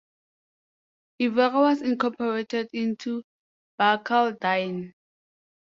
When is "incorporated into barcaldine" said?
1.83-4.93